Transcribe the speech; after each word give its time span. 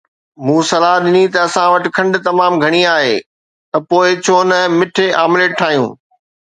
مون 0.45 0.61
صلاح 0.69 0.95
ڏني 1.03 1.23
ته 1.33 1.39
اسان 1.47 1.67
وٽ 1.73 1.85
کنڊ 1.97 2.13
تمام 2.27 2.53
گهڻي 2.63 2.81
آهي 2.95 3.15
ته 3.71 3.77
پوءِ 3.89 4.07
ڇو 4.25 4.35
نه 4.49 4.59
مٺي 4.77 5.07
آمليٽ 5.25 5.51
ٺاهيون 5.59 5.89